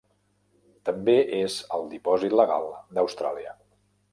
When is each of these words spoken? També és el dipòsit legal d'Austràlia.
També 0.89 1.15
és 1.41 1.57
el 1.79 1.85
dipòsit 1.91 2.35
legal 2.41 2.67
d'Austràlia. 2.99 3.55